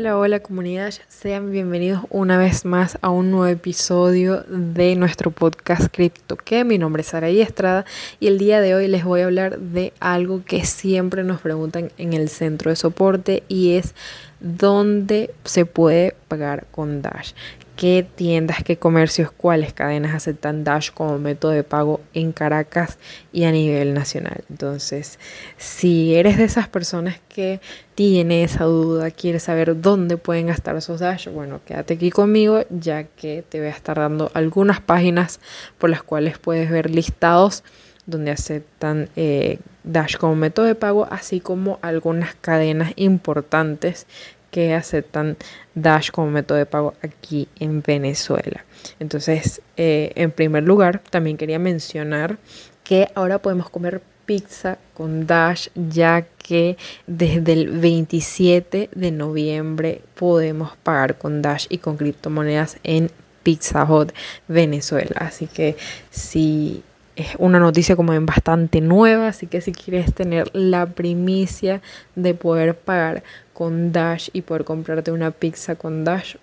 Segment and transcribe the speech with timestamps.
[0.00, 5.94] Hola, hola comunidad, sean bienvenidos una vez más a un nuevo episodio de nuestro podcast
[5.94, 7.84] Crypto que mi nombre es Saraí Estrada
[8.18, 11.92] y el día de hoy les voy a hablar de algo que siempre nos preguntan
[11.98, 13.94] en el centro de soporte y es
[14.40, 17.32] dónde se puede pagar con Dash
[17.80, 22.98] qué tiendas, qué comercios, cuáles cadenas aceptan Dash como método de pago en Caracas
[23.32, 24.44] y a nivel nacional.
[24.50, 25.18] Entonces,
[25.56, 27.58] si eres de esas personas que
[27.94, 33.04] tiene esa duda, quiere saber dónde pueden gastar esos Dash, bueno, quédate aquí conmigo ya
[33.04, 35.40] que te voy a estar dando algunas páginas
[35.78, 37.64] por las cuales puedes ver listados
[38.06, 44.06] donde aceptan eh, Dash como método de pago, así como algunas cadenas importantes
[44.50, 45.36] que aceptan
[45.74, 48.64] Dash como método de pago aquí en Venezuela.
[48.98, 52.38] Entonces, eh, en primer lugar, también quería mencionar
[52.84, 56.76] que ahora podemos comer pizza con Dash, ya que
[57.06, 63.10] desde el 27 de noviembre podemos pagar con Dash y con criptomonedas en
[63.42, 64.12] Pizza Hut
[64.46, 65.16] Venezuela.
[65.18, 65.76] Así que
[66.10, 66.82] si
[67.20, 71.80] es una noticia como bastante nueva, así que si quieres tener la primicia
[72.14, 76.36] de poder pagar con Dash y poder comprarte una pizza con Dash,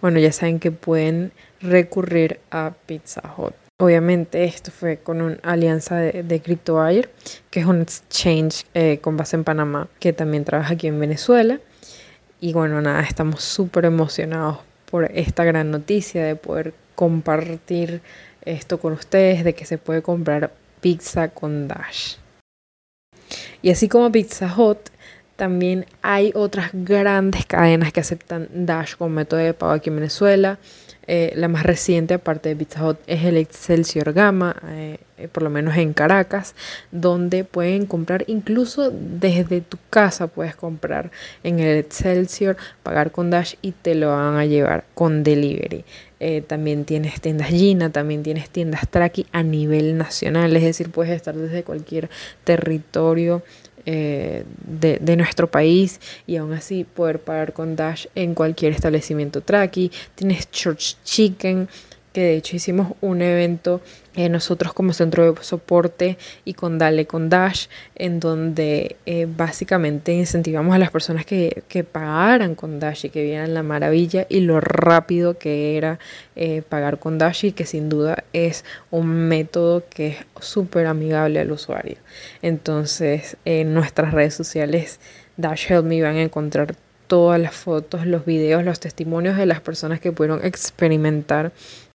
[0.00, 3.54] bueno, ya saben que pueden recurrir a Pizza Hut.
[3.80, 9.36] Obviamente esto fue con una alianza de, de que es un exchange eh, con base
[9.36, 11.58] en Panamá, que también trabaja aquí en Venezuela.
[12.40, 14.58] Y bueno, nada, estamos súper emocionados
[14.90, 18.00] por esta gran noticia de poder compartir
[18.46, 22.16] esto con ustedes de que se puede comprar pizza con Dash.
[23.62, 24.90] Y así como Pizza Hut,
[25.36, 30.58] también hay otras grandes cadenas que aceptan Dash como método de pago aquí en Venezuela.
[31.06, 35.42] Eh, la más reciente, aparte de Pizza Hut, es el Excelsior Gama, eh, eh, por
[35.42, 36.54] lo menos en Caracas,
[36.92, 41.10] donde pueden comprar incluso desde tu casa, puedes comprar
[41.42, 45.84] en el Excelsior, pagar con Dash y te lo van a llevar con delivery.
[46.46, 51.34] También tienes tiendas Gina, también tienes tiendas Traki a nivel nacional, es decir, puedes estar
[51.34, 52.08] desde cualquier
[52.44, 53.42] territorio
[53.86, 59.92] eh, de, nuestro país y aún así poder pagar con Dash en cualquier establecimiento Traki.
[60.14, 61.68] Tienes Church Chicken,
[62.14, 63.80] que de hecho hicimos un evento
[64.14, 67.66] eh, nosotros como centro de soporte y con Dale con Dash,
[67.96, 73.24] en donde eh, básicamente incentivamos a las personas que, que, pagaran con Dash y que
[73.24, 75.98] vieran la maravilla y lo rápido que era
[76.36, 81.40] eh, pagar con Dash y que sin duda es un método que es súper amigable
[81.40, 81.96] al usuario.
[82.42, 85.00] Entonces en nuestras redes sociales
[85.36, 86.76] Dash Help Me van a encontrar
[87.08, 91.52] todas las fotos, los videos, los testimonios de las personas que pudieron experimentar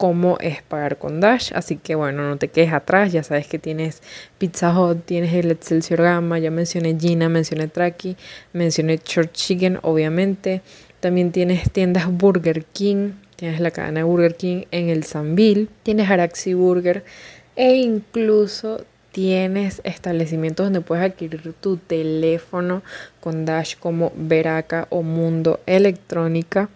[0.00, 1.52] cómo es pagar con Dash.
[1.54, 3.12] Así que bueno, no te quedes atrás.
[3.12, 4.02] Ya sabes que tienes
[4.38, 8.16] Pizza Hut, tienes el Excelsior Gamma, ya mencioné Gina, mencioné Traki,
[8.54, 10.62] mencioné Church Chicken, obviamente.
[11.00, 16.54] También tienes tiendas Burger King, tienes la cadena Burger King en el Sanville, tienes Araxi
[16.54, 17.04] Burger
[17.54, 22.82] e incluso tienes establecimientos donde puedes adquirir tu teléfono
[23.20, 26.70] con Dash como Veraca o Mundo Electrónica.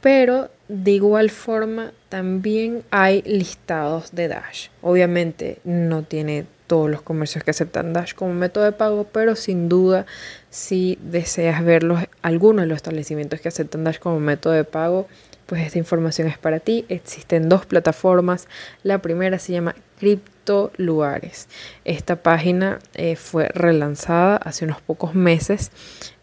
[0.00, 4.68] Pero de igual forma, también hay listados de Dash.
[4.82, 9.68] Obviamente no tiene todos los comercios que aceptan Dash como método de pago, pero sin
[9.68, 10.06] duda
[10.50, 11.84] si deseas ver
[12.22, 15.06] algunos de los establecimientos que aceptan Dash como método de pago,
[15.46, 16.86] pues esta información es para ti.
[16.88, 18.48] Existen dos plataformas.
[18.82, 21.48] La primera se llama Crypto Lugares.
[21.84, 25.70] Esta página eh, fue relanzada hace unos pocos meses.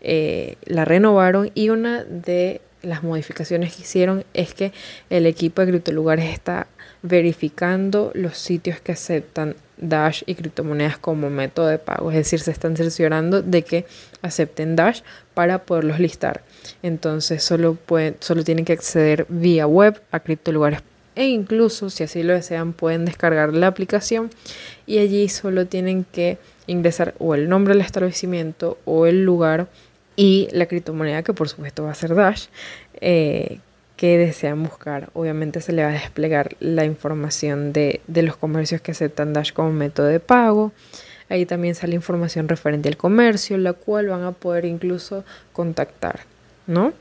[0.01, 4.71] Eh, la renovaron y una de las modificaciones que hicieron es que
[5.09, 6.67] el equipo de criptolugares está
[7.01, 12.11] verificando los sitios que aceptan Dash y criptomonedas como método de pago.
[12.11, 13.85] Es decir, se están cerciorando de que
[14.21, 15.01] acepten Dash
[15.33, 16.43] para poderlos listar.
[16.83, 20.81] Entonces solo, pueden, solo tienen que acceder vía web a criptolugares
[21.15, 24.29] e incluso si así lo desean pueden descargar la aplicación
[24.85, 26.37] y allí solo tienen que
[26.67, 29.67] ingresar o el nombre del establecimiento o el lugar
[30.15, 32.47] y la criptomoneda que por supuesto va a ser Dash
[32.99, 33.59] eh,
[33.95, 35.09] que desean buscar.
[35.13, 39.53] Obviamente se le va a desplegar la información de, de, los comercios que aceptan Dash
[39.53, 40.71] como método de pago.
[41.29, 45.23] Ahí también sale información referente al comercio, la cual van a poder incluso
[45.53, 46.21] contactar,
[46.67, 46.93] ¿no?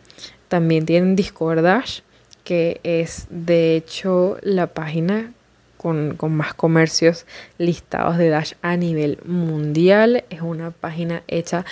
[0.49, 2.01] También tienen Discord Dash,
[2.45, 5.33] que es de hecho la página
[5.81, 7.25] con, más comercios
[7.57, 10.25] listados de Dash a nivel mundial.
[10.29, 11.65] Es una página hecha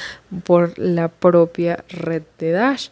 [0.45, 2.89] por la propia red de Dash.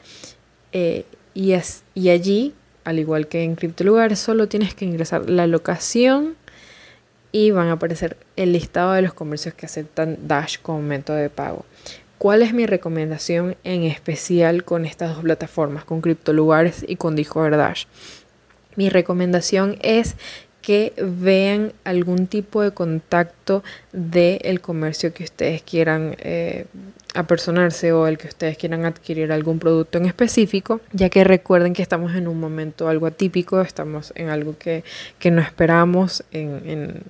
[0.72, 2.52] Eh, y, es, y allí,
[2.84, 6.36] al igual que en CryptoLugar, solo tienes que ingresar la locación
[7.32, 11.30] y van a aparecer el listado de los comercios que aceptan Dash como método de
[11.30, 11.64] pago.
[12.18, 17.56] ¿Cuál es mi recomendación en especial con estas dos plataformas, con CryptoLugares y con Discord
[17.56, 17.86] Dash?
[18.76, 20.16] Mi recomendación es
[20.66, 26.64] que vean algún tipo de contacto del comercio que ustedes quieran eh,
[27.14, 31.82] apersonarse o el que ustedes quieran adquirir algún producto en específico, ya que recuerden que
[31.82, 34.82] estamos en un momento algo atípico, estamos en algo que,
[35.30, 37.04] no esperamos, en,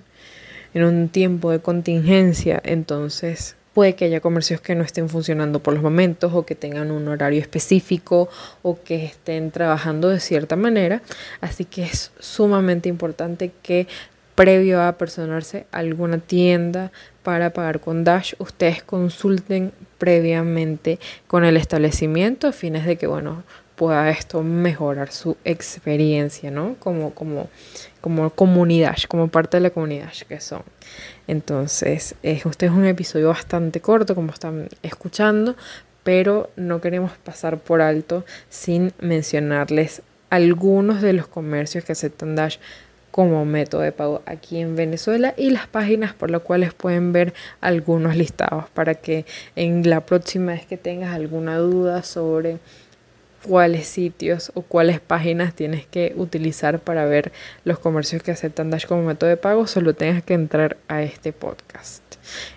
[0.75, 5.75] en un tiempo de contingencia, entonces Puede que haya comercios que no estén funcionando por
[5.75, 8.31] los momentos o que tengan un horario específico
[8.63, 11.03] o que estén trabajando de cierta manera.
[11.43, 13.87] Así que es sumamente importante que
[14.35, 16.91] previo a personarse alguna tienda
[17.23, 23.43] para pagar con Dash, ustedes consulten previamente con el establecimiento a fines de que, bueno,
[23.77, 26.77] pueda esto mejorar su experiencia, ¿no?
[26.79, 27.49] Como, como,
[28.01, 30.63] como comunidad, como parte de la comunidad que son.
[31.29, 35.57] Entonces, este es un episodio bastante corto, como están escuchando,
[36.03, 42.57] pero no queremos pasar por alto sin mencionarles algunos de los comercios que aceptan Dash
[43.17, 47.33] como método de pago aquí en Venezuela y las páginas por las cuales pueden ver
[47.63, 49.25] algunos listados para que
[49.55, 52.59] en la próxima vez que tengas alguna duda sobre
[53.47, 57.33] cuáles sitios o cuáles páginas tienes que utilizar para ver
[57.65, 61.33] los comercios que aceptan Dash como método de pago, solo tengas que entrar a este
[61.33, 62.03] podcast.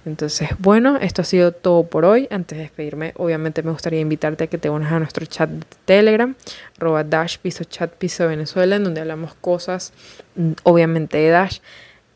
[0.06, 2.28] Entonces, bueno, esto ha sido todo por hoy.
[2.32, 5.66] Antes de despedirme, obviamente me gustaría invitarte a que te unas a nuestro chat de
[5.86, 6.36] Telegram,
[6.78, 9.94] arroba Dash Piso Chat Piso Venezuela, en donde hablamos cosas,
[10.36, 11.60] mm, obviamente de Dash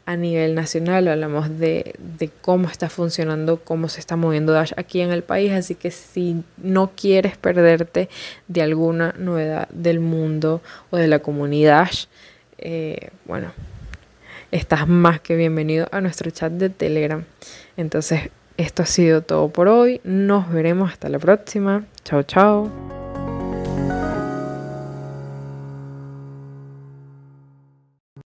[0.06, 1.96] a nivel nacional, hablamos de,
[2.42, 6.44] cómo está funcionando, cómo se está moviendo Dash aquí en el país, así que si
[6.58, 8.10] no quieres perderte
[8.48, 11.90] de alguna novedad del mundo o de la comunidad,
[12.58, 13.54] eh, bueno,
[14.52, 17.24] estás más que bienvenido a nuestro chat de Telegram.
[17.78, 23.03] Entonces, esto ha sido todo por hoy, nos veremos hasta la próxima, chao chao.